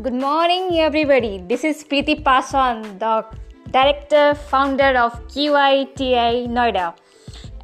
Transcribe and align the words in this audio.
Good 0.00 0.14
morning, 0.14 0.78
everybody. 0.78 1.42
This 1.48 1.64
is 1.64 1.82
Preeti 1.82 2.22
Paswan, 2.22 3.00
the 3.00 3.26
director, 3.72 4.36
founder 4.36 4.96
of 4.96 5.12
QITI 5.26 6.46
Noida. 6.46 6.94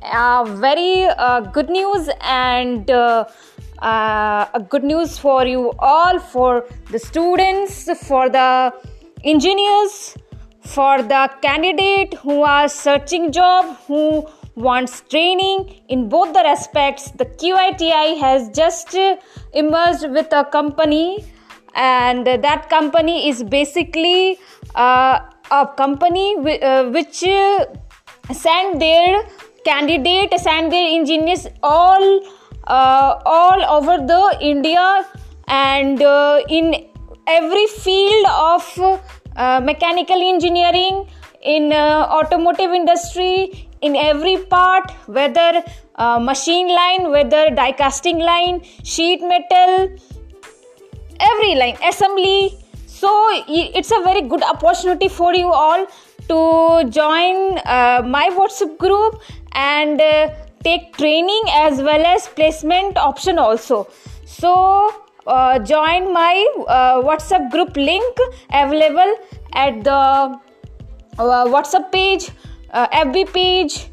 Uh, 0.02 0.42
very 0.58 1.04
uh, 1.04 1.42
good 1.52 1.70
news 1.70 2.08
and 2.20 2.90
uh, 2.90 3.26
uh, 3.78 4.58
good 4.68 4.82
news 4.82 5.16
for 5.16 5.46
you 5.46 5.70
all, 5.78 6.18
for 6.18 6.66
the 6.90 6.98
students, 6.98 7.88
for 8.02 8.28
the 8.28 8.74
engineers, 9.22 10.16
for 10.62 11.02
the 11.02 11.30
candidate 11.40 12.14
who 12.14 12.42
are 12.42 12.66
searching 12.66 13.30
job, 13.30 13.76
who 13.86 14.26
wants 14.56 15.02
training 15.02 15.82
in 15.86 16.08
both 16.08 16.32
the 16.32 16.44
aspects. 16.44 17.12
The 17.12 17.26
QITI 17.26 18.18
has 18.18 18.48
just 18.48 18.92
emerged 19.52 20.10
with 20.10 20.32
a 20.32 20.44
company 20.46 21.24
and 21.74 22.26
that 22.26 22.68
company 22.70 23.28
is 23.28 23.42
basically 23.42 24.38
uh, 24.74 25.20
a 25.50 25.66
company 25.76 26.34
w- 26.36 26.60
uh, 26.60 26.90
which 26.90 27.24
uh, 27.24 27.64
send 28.32 28.80
their 28.80 29.22
candidate 29.64 30.32
send 30.38 30.72
their 30.72 30.88
engineers 30.98 31.46
all 31.62 32.20
uh, 32.66 33.20
all 33.24 33.60
over 33.76 33.96
the 34.12 34.38
india 34.40 35.04
and 35.48 36.00
uh, 36.02 36.40
in 36.48 36.86
every 37.26 37.66
field 37.66 38.26
of 38.26 38.64
uh, 38.78 39.60
mechanical 39.60 40.20
engineering 40.32 41.06
in 41.42 41.72
automotive 41.72 42.72
industry 42.72 43.68
in 43.82 43.94
every 43.96 44.38
part 44.44 44.90
whether 45.06 45.62
machine 46.20 46.68
line 46.68 47.10
whether 47.10 47.50
die 47.50 47.72
casting 47.72 48.18
line 48.18 48.62
sheet 48.82 49.20
metal 49.20 49.88
every 51.44 51.58
line 51.58 51.76
assembly 51.88 52.56
so 52.86 53.10
it's 53.48 53.90
a 53.90 54.02
very 54.02 54.22
good 54.22 54.42
opportunity 54.42 55.08
for 55.08 55.34
you 55.34 55.52
all 55.52 55.86
to 56.28 56.88
join 56.90 57.58
uh, 57.58 58.02
my 58.04 58.30
whatsapp 58.30 58.78
group 58.78 59.20
and 59.52 60.00
uh, 60.00 60.30
take 60.62 60.96
training 60.96 61.42
as 61.52 61.82
well 61.82 62.06
as 62.06 62.28
placement 62.28 62.96
option 62.96 63.38
also. 63.38 63.86
So 64.24 64.90
uh, 65.26 65.58
join 65.58 66.12
my 66.14 66.46
uh, 66.66 67.02
whatsapp 67.02 67.50
group 67.50 67.76
link 67.76 68.16
available 68.50 69.14
at 69.52 69.84
the 69.84 69.90
uh, 71.18 71.44
whatsapp 71.54 71.92
page 71.92 72.30
uh, 72.72 72.88
fb 72.88 73.32
page 73.32 73.88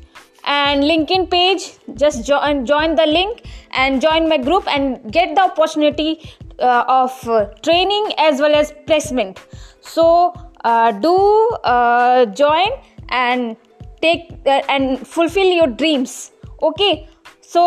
and 0.46 0.84
linkedin 0.84 1.30
page. 1.30 1.74
Just 1.96 2.26
join 2.26 2.66
join 2.66 2.96
the 2.96 3.06
link 3.06 3.44
and 3.73 4.01
join 4.01 4.29
my 4.29 4.39
group 4.39 4.69
and 4.69 5.13
get 5.13 5.35
the 5.35 5.43
opportunity 5.43 6.21
uh, 6.59 6.85
of 6.89 7.29
uh, 7.29 7.47
training 7.63 8.13
as 8.19 8.41
well 8.41 8.55
as 8.55 8.73
placement 8.87 9.41
so 9.81 10.33
uh, 10.65 10.93
do 10.93 11.17
uh, 11.65 12.27
join 12.27 12.69
and 13.11 13.57
take 14.01 14.31
uh, 14.47 14.63
and 14.69 15.07
fulfill 15.07 15.53
your 15.61 15.69
dreams 15.69 16.33
okay 16.63 17.09
so 17.43 17.63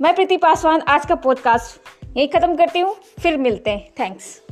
मैं 0.00 0.14
प्रीति 0.14 0.36
पासवान 0.36 0.80
आज 0.88 1.06
का 1.06 1.14
podcast 1.14 2.16
यही 2.16 2.26
ख़त्म 2.26 2.56
करती 2.56 2.80
हूँ 2.80 2.94
फिर 3.22 3.36
मिलते 3.36 3.70
हैं 3.70 3.88
थैंक्स 4.00 4.47